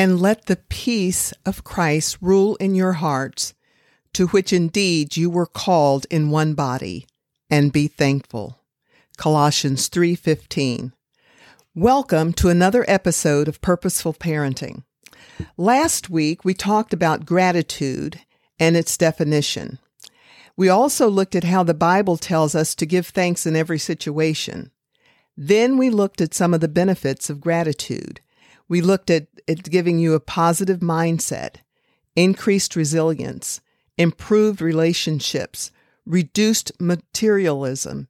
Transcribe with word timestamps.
And 0.00 0.18
let 0.18 0.46
the 0.46 0.56
peace 0.56 1.30
of 1.44 1.62
Christ 1.62 2.16
rule 2.22 2.56
in 2.56 2.74
your 2.74 2.94
hearts, 2.94 3.52
to 4.14 4.28
which 4.28 4.50
indeed 4.50 5.14
you 5.14 5.28
were 5.28 5.44
called 5.44 6.06
in 6.08 6.30
one 6.30 6.54
body, 6.54 7.06
and 7.50 7.70
be 7.70 7.86
thankful. 7.86 8.62
Colossians 9.18 9.88
3:15. 9.88 10.94
Welcome 11.74 12.32
to 12.32 12.48
another 12.48 12.82
episode 12.88 13.46
of 13.46 13.60
Purposeful 13.60 14.14
Parenting. 14.14 14.84
Last 15.58 16.08
week 16.08 16.46
we 16.46 16.54
talked 16.54 16.94
about 16.94 17.26
gratitude 17.26 18.20
and 18.58 18.78
its 18.78 18.96
definition. 18.96 19.78
We 20.56 20.70
also 20.70 21.10
looked 21.10 21.34
at 21.34 21.44
how 21.44 21.62
the 21.62 21.74
Bible 21.74 22.16
tells 22.16 22.54
us 22.54 22.74
to 22.76 22.86
give 22.86 23.08
thanks 23.08 23.44
in 23.44 23.54
every 23.54 23.78
situation. 23.78 24.70
Then 25.36 25.76
we 25.76 25.90
looked 25.90 26.22
at 26.22 26.32
some 26.32 26.54
of 26.54 26.62
the 26.62 26.68
benefits 26.68 27.28
of 27.28 27.42
gratitude 27.42 28.22
we 28.70 28.80
looked 28.80 29.10
at, 29.10 29.26
at 29.48 29.64
giving 29.64 29.98
you 29.98 30.14
a 30.14 30.20
positive 30.20 30.78
mindset, 30.78 31.56
increased 32.14 32.76
resilience, 32.76 33.60
improved 33.98 34.62
relationships, 34.62 35.72
reduced 36.06 36.70
materialism, 36.80 38.06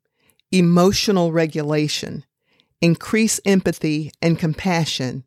emotional 0.52 1.32
regulation, 1.32 2.26
increased 2.82 3.40
empathy 3.46 4.12
and 4.20 4.38
compassion, 4.38 5.24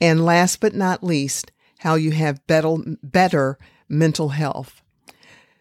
and 0.00 0.24
last 0.24 0.60
but 0.60 0.74
not 0.74 1.02
least, 1.02 1.50
how 1.80 1.96
you 1.96 2.12
have 2.12 2.46
better, 2.46 2.76
better 3.02 3.58
mental 3.88 4.28
health. 4.30 4.80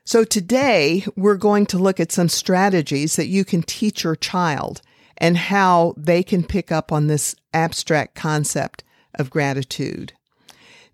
So 0.05 0.23
today 0.23 1.05
we're 1.15 1.37
going 1.37 1.65
to 1.67 1.79
look 1.79 1.99
at 1.99 2.11
some 2.11 2.29
strategies 2.29 3.15
that 3.15 3.27
you 3.27 3.43
can 3.43 3.63
teach 3.63 4.03
your 4.03 4.15
child 4.15 4.81
and 5.17 5.37
how 5.37 5.95
they 5.97 6.21
can 6.21 6.43
pick 6.43 6.71
up 6.71 6.91
on 6.91 7.07
this 7.07 7.35
abstract 7.51 8.13
concept 8.13 8.83
of 9.17 9.29
gratitude. 9.29 10.13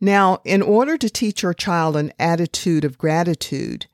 Now, 0.02 0.40
in 0.44 0.62
order 0.62 0.98
to 0.98 1.10
teach 1.10 1.44
your 1.44 1.54
child 1.54 1.96
an 1.96 2.12
attitude 2.20 2.84
of 2.84 2.98
gratitude, 2.98 3.86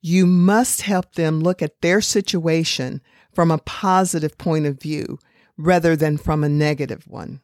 you 0.00 0.26
must 0.26 0.82
help 0.82 1.14
them 1.14 1.40
look 1.40 1.62
at 1.62 1.80
their 1.80 2.00
situation 2.00 3.00
from 3.32 3.50
a 3.50 3.58
positive 3.58 4.36
point 4.36 4.66
of 4.66 4.80
view 4.80 5.18
rather 5.56 5.94
than 5.94 6.18
from 6.18 6.42
a 6.42 6.48
negative 6.48 7.06
one. 7.06 7.40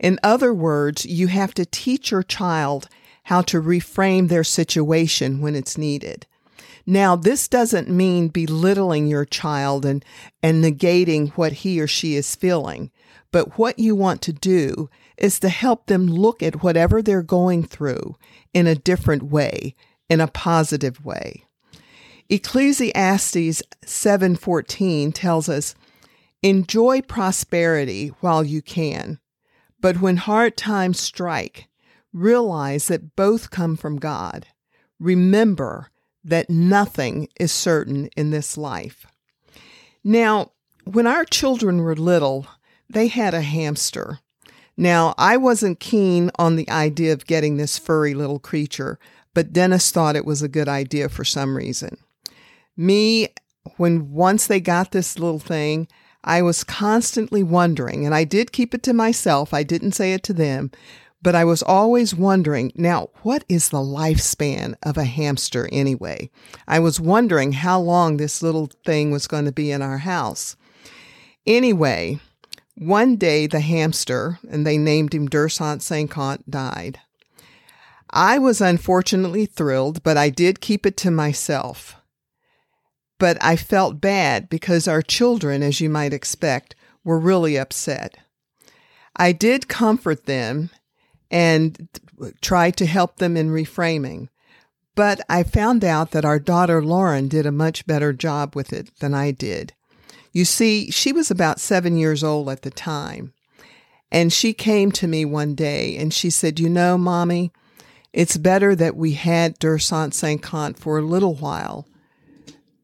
In 0.00 0.18
other 0.22 0.54
words, 0.54 1.04
you 1.04 1.26
have 1.26 1.54
to 1.54 1.66
teach 1.66 2.10
your 2.10 2.22
child 2.22 2.88
how 3.24 3.42
to 3.42 3.60
reframe 3.60 4.28
their 4.28 4.44
situation 4.44 5.40
when 5.40 5.54
it's 5.54 5.78
needed. 5.78 6.26
Now, 6.86 7.14
this 7.14 7.46
doesn't 7.46 7.88
mean 7.88 8.28
belittling 8.28 9.06
your 9.06 9.24
child 9.24 9.84
and, 9.84 10.04
and 10.42 10.64
negating 10.64 11.32
what 11.32 11.52
he 11.52 11.80
or 11.80 11.86
she 11.86 12.16
is 12.16 12.34
feeling, 12.34 12.90
but 13.30 13.58
what 13.58 13.78
you 13.78 13.94
want 13.94 14.20
to 14.22 14.32
do 14.32 14.90
is 15.22 15.38
to 15.40 15.48
help 15.48 15.86
them 15.86 16.06
look 16.06 16.42
at 16.42 16.62
whatever 16.62 17.00
they're 17.00 17.22
going 17.22 17.62
through 17.64 18.16
in 18.52 18.66
a 18.66 18.74
different 18.74 19.22
way, 19.22 19.74
in 20.10 20.20
a 20.20 20.26
positive 20.26 21.02
way. 21.04 21.44
Ecclesiastes 22.28 23.62
7:14 23.84 25.12
tells 25.12 25.48
us, 25.48 25.74
"Enjoy 26.42 27.00
prosperity 27.00 28.08
while 28.20 28.44
you 28.44 28.60
can, 28.60 29.20
but 29.80 30.00
when 30.00 30.16
hard 30.16 30.56
times 30.56 30.98
strike, 30.98 31.68
realize 32.12 32.88
that 32.88 33.14
both 33.14 33.50
come 33.50 33.76
from 33.76 33.96
God. 33.98 34.48
Remember 34.98 35.90
that 36.24 36.50
nothing 36.50 37.28
is 37.38 37.52
certain 37.52 38.08
in 38.16 38.30
this 38.30 38.56
life." 38.56 39.06
Now, 40.02 40.52
when 40.84 41.06
our 41.06 41.24
children 41.24 41.78
were 41.78 41.94
little, 41.94 42.46
they 42.90 43.06
had 43.06 43.34
a 43.34 43.42
hamster. 43.42 44.18
Now, 44.76 45.14
I 45.18 45.36
wasn't 45.36 45.80
keen 45.80 46.30
on 46.38 46.56
the 46.56 46.68
idea 46.70 47.12
of 47.12 47.26
getting 47.26 47.56
this 47.56 47.78
furry 47.78 48.14
little 48.14 48.38
creature, 48.38 48.98
but 49.34 49.52
Dennis 49.52 49.90
thought 49.90 50.16
it 50.16 50.24
was 50.24 50.42
a 50.42 50.48
good 50.48 50.68
idea 50.68 51.08
for 51.08 51.24
some 51.24 51.56
reason. 51.56 51.98
Me, 52.76 53.28
when 53.76 54.12
once 54.12 54.46
they 54.46 54.60
got 54.60 54.92
this 54.92 55.18
little 55.18 55.38
thing, 55.38 55.88
I 56.24 56.42
was 56.42 56.64
constantly 56.64 57.42
wondering, 57.42 58.06
and 58.06 58.14
I 58.14 58.24
did 58.24 58.52
keep 58.52 58.74
it 58.74 58.82
to 58.84 58.92
myself, 58.92 59.52
I 59.52 59.62
didn't 59.62 59.92
say 59.92 60.14
it 60.14 60.22
to 60.24 60.32
them, 60.32 60.70
but 61.20 61.34
I 61.34 61.44
was 61.44 61.62
always 61.62 62.14
wondering 62.14 62.72
now, 62.74 63.08
what 63.22 63.44
is 63.48 63.68
the 63.68 63.78
lifespan 63.78 64.74
of 64.82 64.96
a 64.96 65.04
hamster 65.04 65.68
anyway? 65.70 66.30
I 66.66 66.80
was 66.80 67.00
wondering 67.00 67.52
how 67.52 67.80
long 67.80 68.16
this 68.16 68.42
little 68.42 68.70
thing 68.84 69.10
was 69.10 69.28
going 69.28 69.44
to 69.44 69.52
be 69.52 69.70
in 69.70 69.82
our 69.82 69.98
house. 69.98 70.56
Anyway, 71.46 72.20
one 72.84 73.16
day, 73.16 73.46
the 73.46 73.60
hamster, 73.60 74.38
and 74.48 74.66
they 74.66 74.78
named 74.78 75.14
him 75.14 75.28
Deux 75.28 75.48
Cent 75.48 75.82
Cinquante, 75.82 76.42
died. 76.48 77.00
I 78.10 78.38
was 78.38 78.60
unfortunately 78.60 79.46
thrilled, 79.46 80.02
but 80.02 80.16
I 80.16 80.28
did 80.28 80.60
keep 80.60 80.84
it 80.84 80.96
to 80.98 81.10
myself. 81.10 81.96
But 83.18 83.42
I 83.42 83.56
felt 83.56 84.00
bad 84.00 84.48
because 84.48 84.86
our 84.86 85.00
children, 85.00 85.62
as 85.62 85.80
you 85.80 85.88
might 85.88 86.12
expect, 86.12 86.74
were 87.04 87.18
really 87.18 87.56
upset. 87.56 88.18
I 89.16 89.32
did 89.32 89.68
comfort 89.68 90.26
them 90.26 90.70
and 91.30 91.88
try 92.40 92.70
to 92.72 92.86
help 92.86 93.16
them 93.16 93.36
in 93.36 93.48
reframing, 93.48 94.28
but 94.94 95.20
I 95.28 95.42
found 95.42 95.84
out 95.84 96.10
that 96.10 96.24
our 96.24 96.38
daughter 96.38 96.84
Lauren 96.84 97.28
did 97.28 97.46
a 97.46 97.52
much 97.52 97.86
better 97.86 98.12
job 98.12 98.54
with 98.54 98.72
it 98.72 98.90
than 98.98 99.14
I 99.14 99.30
did. 99.30 99.72
You 100.32 100.44
see, 100.44 100.90
she 100.90 101.12
was 101.12 101.30
about 101.30 101.60
seven 101.60 101.96
years 101.96 102.24
old 102.24 102.48
at 102.48 102.62
the 102.62 102.70
time. 102.70 103.34
And 104.10 104.32
she 104.32 104.52
came 104.52 104.92
to 104.92 105.06
me 105.06 105.24
one 105.24 105.54
day 105.54 105.96
and 105.96 106.12
she 106.12 106.30
said, 106.30 106.60
You 106.60 106.68
know, 106.68 106.98
mommy, 106.98 107.52
it's 108.12 108.36
better 108.36 108.74
that 108.74 108.96
we 108.96 109.12
had 109.12 109.58
Deux 109.58 109.78
Cent 109.78 110.12
Cinquante 110.14 110.78
for 110.78 110.98
a 110.98 111.02
little 111.02 111.34
while 111.34 111.86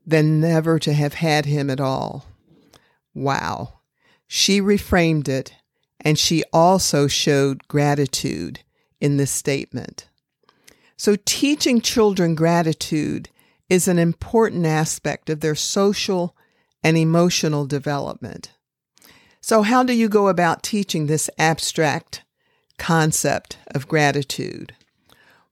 than 0.07 0.41
never 0.41 0.79
to 0.79 0.95
have 0.95 1.15
had 1.15 1.45
him 1.45 1.69
at 1.69 1.81
all. 1.81 2.25
Wow. 3.15 3.81
She 4.27 4.61
reframed 4.61 5.29
it 5.29 5.55
and 6.01 6.19
she 6.19 6.45
also 6.53 7.07
showed 7.09 7.69
gratitude 7.69 8.61
in 9.01 9.17
this 9.17 9.31
statement. 9.31 10.09
So 10.97 11.17
teaching 11.25 11.81
children 11.81 12.35
gratitude 12.35 13.29
is 13.69 13.87
an 13.87 13.99
important 13.99 14.65
aspect 14.65 15.29
of 15.29 15.41
their 15.41 15.55
social 15.55 16.35
and 16.83 16.97
emotional 16.97 17.67
development. 17.67 18.53
So, 19.41 19.63
how 19.63 19.83
do 19.83 19.93
you 19.93 20.09
go 20.09 20.29
about 20.29 20.63
teaching 20.63 21.07
this 21.07 21.31
abstract 21.39 22.23
concept 22.79 23.59
of 23.75 23.89
gratitude? 23.89 24.75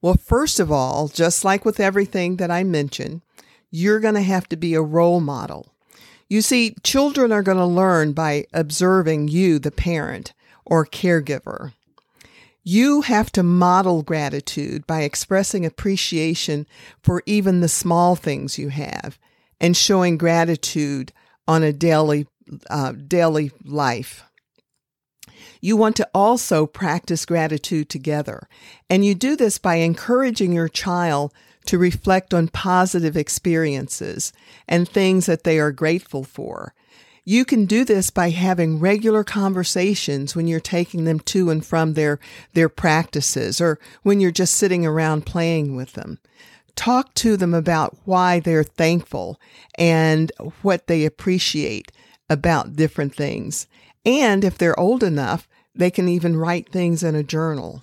Well, 0.03 0.17
first 0.17 0.61
of 0.61 0.71
all, 0.71 1.09
just 1.09 1.45
like 1.45 1.65
with 1.65 1.81
everything 1.81 2.37
that 2.37 2.51
I 2.51 2.63
mentioned, 2.65 3.23
you're 3.71 4.01
going 4.01 4.15
to 4.15 4.23
have 4.23 4.49
to 4.51 4.57
be 4.57 4.75
a 4.75 4.83
role 4.83 5.21
model. 5.21 5.73
You 6.29 6.43
see, 6.43 6.77
children 6.83 7.33
are 7.33 7.43
going 7.43 7.59
to 7.59 7.67
learn 7.67 8.13
by 8.13 8.47
observing 8.53 9.29
you, 9.29 9.59
the 9.59 9.71
parent 9.71 10.33
or 10.65 10.85
caregiver. 10.85 11.73
You 12.65 13.03
have 13.03 13.31
to 13.33 13.45
model 13.45 14.03
gratitude 14.03 14.87
by 14.89 15.03
expressing 15.03 15.65
appreciation 15.65 16.67
for 17.01 17.23
even 17.25 17.61
the 17.61 17.69
small 17.69 18.17
things 18.17 18.59
you 18.59 18.71
have 18.71 19.19
and 19.61 19.77
showing 19.77 20.19
gratitude 20.19 21.13
on 21.47 21.63
a 21.63 21.73
daily 21.73 22.27
uh, 22.71 22.93
daily 22.93 23.51
life. 23.65 24.25
You 25.61 25.77
want 25.77 25.97
to 25.97 26.09
also 26.15 26.67
practice 26.67 27.27
gratitude 27.27 27.89
together, 27.89 28.49
and 28.89 29.05
you 29.05 29.15
do 29.15 29.37
this 29.37 29.59
by 29.59 29.77
encouraging 29.77 30.53
your 30.53 30.69
child 30.69 31.33
to 31.67 31.79
reflect 31.79 32.33
on 32.33 32.49
positive 32.49 33.17
experiences 33.17 34.33
and 34.69 34.89
things 34.89 35.27
that 35.27 35.45
they 35.45 35.59
are 35.59 35.73
grateful 35.73 36.23
for. 36.23 36.75
You 37.25 37.45
can 37.45 37.67
do 37.67 37.85
this 37.85 38.11
by 38.11 38.31
having 38.31 38.79
regular 38.79 39.25
conversations 39.25 40.37
when 40.37 40.47
you're 40.47 40.61
taking 40.61 41.05
them 41.05 41.19
to 41.21 41.51
and 41.51 41.67
from 41.67 41.95
their, 41.95 42.21
their 42.55 42.69
practices 42.69 43.61
or 43.61 43.81
when 44.05 44.21
you're 44.21 44.31
just 44.31 44.55
sitting 44.55 44.87
around 44.87 45.27
playing 45.27 45.75
with 45.75 45.95
them 45.95 46.21
talk 46.77 47.15
to 47.15 47.37
them 47.37 47.55
about 47.55 47.97
why 48.05 48.41
they're 48.41 48.63
thankful 48.63 49.41
and 49.77 50.31
what 50.63 50.87
they 50.87 51.05
appreciate 51.05 51.91
about 52.31 52.77
different 52.77 53.15
things. 53.15 53.67
And 54.05 54.45
if 54.45 54.57
they're 54.57 54.79
old 54.79 55.03
enough, 55.03 55.49
they 55.75 55.91
can 55.91 56.09
even 56.09 56.37
write 56.37 56.71
things 56.71 57.03
in 57.03 57.15
a 57.15 57.23
journal. 57.23 57.83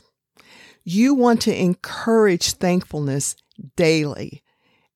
You 0.84 1.14
want 1.14 1.42
to 1.44 1.56
encourage 1.56 2.54
thankfulness 2.54 3.36
daily. 3.76 4.44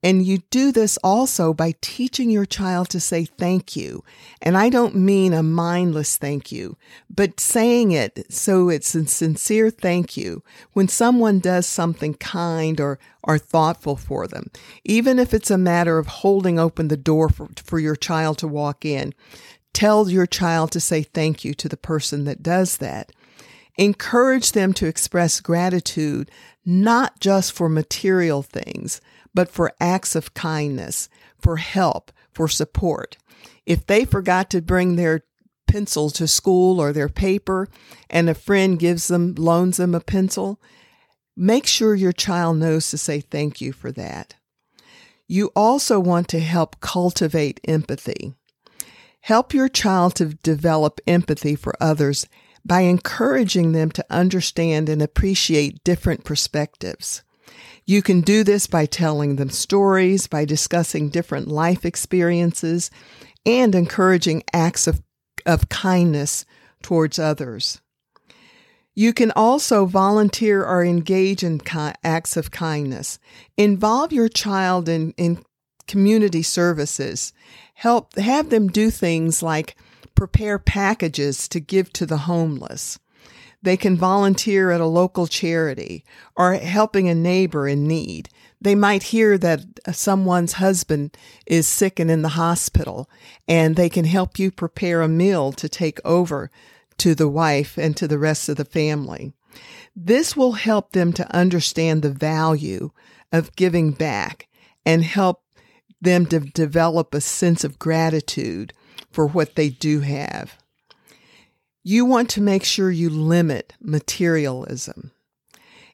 And 0.03 0.23
you 0.23 0.39
do 0.51 0.71
this 0.71 0.97
also 1.03 1.53
by 1.53 1.73
teaching 1.81 2.29
your 2.29 2.45
child 2.45 2.89
to 2.89 2.99
say 2.99 3.25
thank 3.25 3.75
you. 3.75 4.03
And 4.41 4.55
I 4.55 4.69
don't 4.69 4.95
mean 4.95 5.33
a 5.33 5.41
mindless 5.41 6.17
thank 6.17 6.51
you, 6.51 6.77
but 7.09 7.39
saying 7.39 7.91
it 7.91 8.31
so 8.31 8.69
it's 8.69 8.93
a 8.93 9.07
sincere 9.07 9.71
thank 9.71 10.15
you 10.15 10.43
when 10.73 10.87
someone 10.87 11.39
does 11.39 11.65
something 11.65 12.13
kind 12.13 12.79
or, 12.79 12.99
or 13.23 13.39
thoughtful 13.39 13.95
for 13.95 14.27
them. 14.27 14.51
Even 14.85 15.17
if 15.17 15.33
it's 15.33 15.49
a 15.49 15.57
matter 15.57 15.97
of 15.97 16.07
holding 16.07 16.59
open 16.59 16.89
the 16.89 16.97
door 16.97 17.29
for, 17.29 17.49
for 17.63 17.79
your 17.79 17.95
child 17.95 18.37
to 18.37 18.47
walk 18.47 18.85
in, 18.85 19.15
tell 19.73 20.09
your 20.09 20.27
child 20.27 20.71
to 20.71 20.79
say 20.79 21.01
thank 21.01 21.43
you 21.43 21.55
to 21.55 21.67
the 21.67 21.77
person 21.77 22.23
that 22.25 22.43
does 22.43 22.77
that. 22.77 23.11
Encourage 23.77 24.51
them 24.51 24.73
to 24.73 24.87
express 24.87 25.39
gratitude, 25.39 26.29
not 26.65 27.19
just 27.19 27.53
for 27.53 27.69
material 27.69 28.41
things, 28.41 29.01
but 29.33 29.49
for 29.49 29.73
acts 29.79 30.15
of 30.15 30.33
kindness, 30.33 31.09
for 31.39 31.57
help, 31.57 32.11
for 32.31 32.47
support. 32.47 33.17
If 33.65 33.85
they 33.85 34.05
forgot 34.05 34.49
to 34.51 34.61
bring 34.61 34.95
their 34.95 35.23
pencil 35.67 36.09
to 36.11 36.27
school 36.27 36.79
or 36.79 36.93
their 36.93 37.09
paper 37.09 37.67
and 38.09 38.29
a 38.29 38.33
friend 38.33 38.79
gives 38.79 39.07
them, 39.07 39.35
loans 39.35 39.77
them 39.77 39.93
a 39.93 39.99
pencil, 39.99 40.61
make 41.35 41.67
sure 41.67 41.93
your 41.93 42.13
child 42.13 42.57
knows 42.57 42.89
to 42.89 42.97
say 42.97 43.19
thank 43.19 43.61
you 43.61 43.73
for 43.73 43.91
that. 43.91 44.35
You 45.27 45.51
also 45.55 45.99
want 45.99 46.29
to 46.29 46.39
help 46.39 46.79
cultivate 46.79 47.59
empathy. 47.67 48.33
Help 49.21 49.53
your 49.53 49.67
child 49.67 50.15
to 50.15 50.35
develop 50.35 51.01
empathy 51.05 51.55
for 51.55 51.75
others 51.81 52.25
by 52.63 52.81
encouraging 52.81 53.73
them 53.73 53.91
to 53.91 54.05
understand 54.09 54.87
and 54.87 55.01
appreciate 55.01 55.83
different 55.83 56.23
perspectives. 56.23 57.23
You 57.87 58.01
can 58.01 58.19
do 58.19 58.43
this 58.43 58.67
by 58.67 58.85
telling 58.85 59.37
them 59.37 59.49
stories, 59.49 60.27
by 60.27 60.43
discussing 60.43 61.07
different 61.07 61.47
life 61.47 61.85
experiences, 61.85 62.91
and 63.45 63.73
encouraging 63.73 64.43
acts 64.51 64.87
of, 64.87 65.01
of 65.45 65.69
kindness 65.69 66.43
towards 66.83 67.17
others. 67.17 67.79
You 68.93 69.13
can 69.13 69.31
also 69.31 69.85
volunteer 69.85 70.65
or 70.65 70.83
engage 70.83 71.43
in 71.43 71.59
ki- 71.59 71.93
acts 72.03 72.35
of 72.35 72.51
kindness. 72.51 73.19
Involve 73.55 74.11
your 74.11 74.27
child 74.27 74.89
in, 74.89 75.11
in 75.11 75.45
community 75.87 76.43
services. 76.43 77.31
Help 77.75 78.17
have 78.17 78.49
them 78.49 78.67
do 78.67 78.91
things 78.91 79.41
like 79.41 79.77
prepare 80.13 80.59
packages 80.59 81.47
to 81.47 81.61
give 81.61 81.93
to 81.93 82.05
the 82.05 82.17
homeless. 82.17 82.99
They 83.67 83.75
can 83.75 83.97
volunteer 83.97 84.71
at 84.71 84.79
a 84.79 84.85
local 84.85 85.27
charity 85.27 86.05
or 86.37 86.53
helping 86.53 87.09
a 87.09 87.13
neighbor 87.13 87.67
in 87.67 87.85
need. 87.85 88.29
They 88.61 88.75
might 88.75 89.03
hear 89.03 89.37
that 89.39 89.65
someone's 89.91 90.53
husband 90.53 91.17
is 91.45 91.67
sick 91.67 91.99
and 91.99 92.09
in 92.09 92.21
the 92.21 92.29
hospital, 92.29 93.09
and 93.45 93.75
they 93.75 93.89
can 93.89 94.05
help 94.05 94.39
you 94.39 94.51
prepare 94.51 95.01
a 95.01 95.09
meal 95.09 95.51
to 95.51 95.67
take 95.67 95.99
over 96.05 96.49
to 96.99 97.13
the 97.13 97.27
wife 97.27 97.77
and 97.77 97.97
to 97.97 98.07
the 98.07 98.17
rest 98.17 98.47
of 98.47 98.55
the 98.55 98.63
family. 98.63 99.33
This 99.93 100.33
will 100.33 100.53
help 100.53 100.93
them 100.93 101.11
to 101.11 101.35
understand 101.35 102.03
the 102.03 102.09
value 102.09 102.91
of 103.33 103.53
giving 103.57 103.91
back 103.91 104.47
and 104.85 105.03
help 105.03 105.43
them 105.99 106.25
to 106.27 106.39
develop 106.39 107.13
a 107.13 107.19
sense 107.19 107.65
of 107.65 107.79
gratitude 107.79 108.71
for 109.11 109.27
what 109.27 109.55
they 109.55 109.67
do 109.67 109.99
have. 109.99 110.57
You 111.89 112.03
want 112.03 112.29
to 112.31 112.41
make 112.41 112.65
sure 112.65 112.91
you 112.91 113.09
limit 113.09 113.71
materialism. 113.79 115.11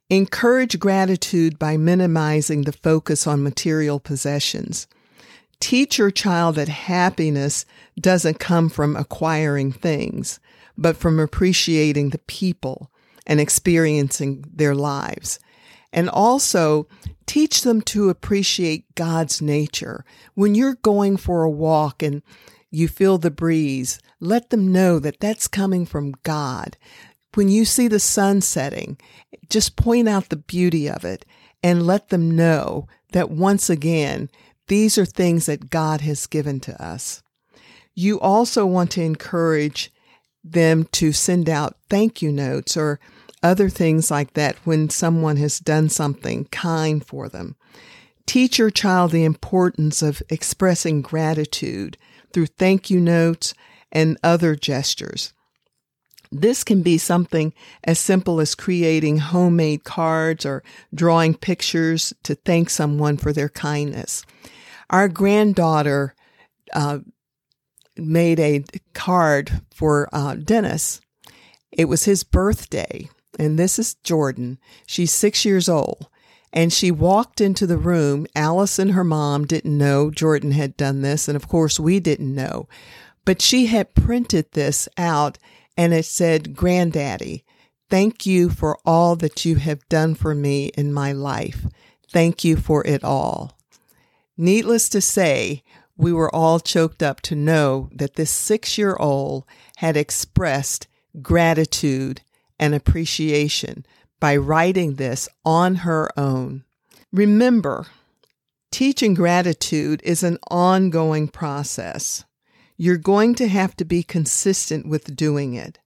Encourage 0.10 0.80
gratitude 0.80 1.60
by 1.60 1.78
minimizing 1.78 2.64
the 2.64 2.72
focus 2.72 3.28
on 3.28 3.44
material 3.44 4.00
possessions. 4.00 4.88
Teach 5.60 6.00
your 6.00 6.10
child 6.10 6.56
that 6.56 6.68
happiness 6.68 7.68
doesn't 8.02 8.40
come 8.40 8.70
from 8.70 8.96
acquiring 8.96 9.72
things, 9.72 10.40
but 10.76 10.98
from 10.98 11.20
appreciating 11.20 12.10
the 12.10 12.18
people 12.26 12.90
and 13.28 13.40
experiencing 13.40 14.46
their 14.52 14.74
lives. 14.74 15.40
And 15.92 16.10
also 16.10 16.88
teach 17.28 17.62
them 17.62 17.84
to 17.84 18.10
appreciate 18.10 18.96
God's 18.96 19.44
nature. 19.44 20.06
When 20.34 20.56
you're 20.56 20.74
going 20.74 21.18
for 21.18 21.44
a 21.44 21.52
walk 21.52 22.02
and 22.02 22.24
you 22.74 22.88
feel 22.88 23.20
the 23.20 23.32
breeze, 23.32 24.00
let 24.20 24.50
them 24.50 24.72
know 24.72 24.98
that 24.98 25.20
that's 25.20 25.48
coming 25.48 25.86
from 25.86 26.16
God. 26.24 26.76
When 27.36 27.48
you 27.48 27.66
see 27.66 27.88
the 27.88 28.00
sun 28.00 28.42
setting, 28.42 28.98
just 29.48 29.76
point 29.76 30.10
out 30.10 30.30
the 30.30 30.38
beauty 30.38 30.90
of 30.90 31.06
it 31.06 31.24
and 31.62 31.86
let 31.86 32.10
them 32.10 32.36
know 32.36 32.88
that 33.12 33.30
once 33.30 33.70
again, 33.70 34.30
these 34.68 34.98
are 34.98 35.06
things 35.06 35.46
that 35.46 35.70
God 35.70 36.02
has 36.02 36.26
given 36.26 36.60
to 36.62 36.84
us. 36.84 37.22
You 37.94 38.20
also 38.20 38.66
want 38.66 38.90
to 38.92 39.04
encourage 39.04 39.92
them 40.44 40.86
to 40.94 41.12
send 41.12 41.50
out 41.50 41.78
thank 41.92 42.24
you 42.24 42.32
notes 42.32 42.76
or 42.76 43.00
other 43.44 43.70
things 43.70 44.10
like 44.10 44.34
that 44.34 44.56
when 44.64 44.90
someone 44.90 45.38
has 45.38 45.60
done 45.60 45.90
something 45.90 46.46
kind 46.46 47.06
for 47.06 47.30
them. 47.30 47.56
Teach 48.26 48.58
your 48.58 48.72
child 48.72 49.12
the 49.12 49.26
importance 49.26 50.02
of 50.02 50.24
expressing 50.30 51.04
gratitude 51.04 51.98
through 52.34 52.48
thank 52.48 52.90
you 52.90 53.00
notes 53.00 53.54
and 53.92 54.18
other 54.24 54.56
gestures. 54.56 55.34
This 56.32 56.64
can 56.64 56.82
be 56.82 56.98
something 56.98 57.54
as 57.84 58.00
simple 58.00 58.40
as 58.40 58.56
creating 58.56 59.20
homemade 59.20 59.84
cards 59.84 60.46
or 60.48 60.64
drawing 60.94 61.36
pictures 61.36 62.12
to 62.24 62.34
thank 62.34 62.72
someone 62.72 63.18
for 63.18 63.32
their 63.32 63.50
kindness. 63.50 64.26
Our 64.90 65.08
granddaughter 65.08 66.16
uh, 66.74 67.00
made 67.96 68.40
a 68.40 68.64
card 68.94 69.62
for 69.74 70.10
uh, 70.12 70.36
Dennis. 70.36 71.02
It 71.72 71.86
was 71.86 72.06
his 72.06 72.24
birthday, 72.24 73.10
and 73.38 73.60
this 73.60 73.78
is 73.78 73.94
Jordan. 74.04 74.58
She's 74.88 75.12
six 75.12 75.46
years 75.46 75.70
old. 75.70 76.08
And 76.54 76.72
she 76.72 76.92
walked 76.92 77.42
into 77.42 77.66
the 77.66 77.80
room. 77.80 78.28
Alice 78.36 78.78
and 78.78 78.92
her 78.92 79.04
mom 79.04 79.46
didn't 79.46 79.76
know 79.76 80.12
Jordan 80.12 80.52
had 80.52 80.78
done 80.78 81.02
this. 81.02 81.28
And 81.28 81.36
of 81.36 81.48
course, 81.48 81.80
we 81.80 82.00
didn't 82.00 82.34
know. 82.34 82.68
But 83.26 83.42
she 83.42 83.66
had 83.66 83.96
printed 83.96 84.52
this 84.52 84.88
out 84.98 85.40
and 85.76 85.94
it 85.94 86.06
said, 86.06 86.56
Granddaddy, 86.56 87.44
thank 87.90 88.28
you 88.28 88.50
for 88.50 88.78
all 88.86 89.16
that 89.16 89.44
you 89.46 89.56
have 89.56 89.88
done 89.90 90.14
for 90.14 90.36
me 90.36 90.68
in 90.78 90.94
my 90.94 91.12
life. 91.12 91.66
Thank 92.10 92.44
you 92.44 92.56
for 92.56 92.86
it 92.86 93.04
all. 93.04 93.58
Needless 94.38 94.90
to 94.90 95.02
say, 95.02 95.64
we 95.98 96.14
were 96.14 96.34
all 96.34 96.60
choked 96.60 97.02
up 97.02 97.22
to 97.22 97.36
know 97.36 97.90
that 97.94 98.16
this 98.16 98.32
six 98.32 98.78
year 98.78 98.96
old 99.00 99.46
had 99.78 99.98
expressed 99.98 100.88
gratitude 101.22 102.22
and 102.60 102.76
appreciation 102.76 103.86
by 104.24 104.38
writing 104.38 104.96
this 104.96 105.28
on 105.44 105.76
her 105.76 106.10
own. 106.18 106.64
Remember, 107.12 107.88
teaching 108.72 109.14
gratitude 109.14 110.00
is 110.06 110.24
an 110.24 110.38
ongoing 110.50 111.28
process. 111.28 112.24
You're 112.78 112.96
going 112.96 113.36
to 113.36 113.50
have 113.50 113.76
to 113.76 113.84
be 113.84 114.02
consistent 114.02 114.88
with 114.88 115.18
doing 115.18 115.56
it. 115.56 115.78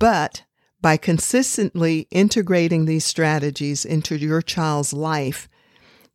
But 0.00 0.42
by 0.80 0.96
consistently 0.96 2.08
integrating 2.10 2.86
these 2.86 3.04
strategies 3.04 3.84
into 3.84 4.16
your 4.16 4.42
child's 4.42 4.92
life, 4.92 5.48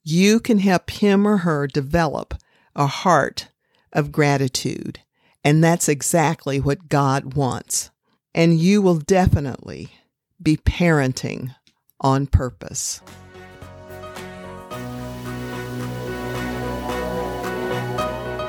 you 0.04 0.42
can 0.42 0.60
help 0.60 0.90
him 0.90 1.26
or 1.26 1.38
her 1.38 1.68
develop 1.68 2.34
a 2.76 2.88
heart 2.88 3.48
of 3.94 4.12
gratitude. 4.12 5.00
And 5.42 5.64
that's 5.64 5.88
exactly 5.88 6.60
what 6.60 6.90
God 6.90 7.34
wants. 7.34 7.92
And 8.34 8.60
you 8.60 8.82
will 8.82 8.98
definitely 8.98 9.94
be 10.42 10.58
parenting 10.58 11.56
on 12.00 12.28
purpose. 12.28 13.02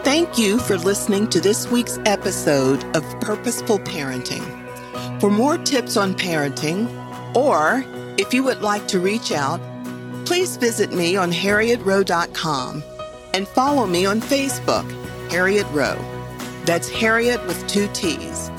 Thank 0.04 0.38
you 0.38 0.58
for 0.58 0.78
listening 0.78 1.28
to 1.30 1.40
this 1.40 1.68
week's 1.70 1.98
episode 2.06 2.84
of 2.96 3.02
Purposeful 3.20 3.80
Parenting. 3.80 5.20
For 5.20 5.30
more 5.30 5.58
tips 5.58 5.96
on 5.96 6.14
parenting, 6.14 6.86
or 7.34 7.84
if 8.16 8.32
you 8.32 8.44
would 8.44 8.62
like 8.62 8.86
to 8.88 9.00
reach 9.00 9.32
out, 9.32 9.60
please 10.24 10.56
visit 10.56 10.92
me 10.92 11.16
on 11.16 11.32
harriettrowe.com 11.32 12.84
and 13.34 13.48
follow 13.48 13.86
me 13.86 14.06
on 14.06 14.20
Facebook, 14.20 14.88
Harriett 15.30 15.66
Rowe. 15.72 15.98
That's 16.64 16.88
Harriett 16.88 17.44
with 17.46 17.66
two 17.66 17.88
T's. 17.92 18.50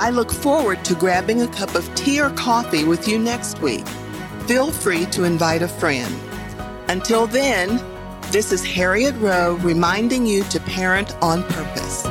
I 0.00 0.10
look 0.10 0.30
forward 0.30 0.84
to 0.84 0.94
grabbing 0.94 1.42
a 1.42 1.48
cup 1.48 1.74
of 1.74 1.92
tea 1.96 2.20
or 2.20 2.30
coffee 2.30 2.84
with 2.84 3.08
you 3.08 3.18
next 3.18 3.60
week. 3.60 3.86
Feel 4.46 4.70
free 4.70 5.06
to 5.06 5.24
invite 5.24 5.60
a 5.60 5.68
friend. 5.68 6.14
Until 6.88 7.26
then, 7.26 7.82
this 8.30 8.52
is 8.52 8.64
Harriett 8.64 9.16
Rowe 9.16 9.56
reminding 9.56 10.24
you 10.24 10.44
to 10.44 10.60
parent 10.60 11.16
on 11.20 11.42
purpose. 11.42 12.06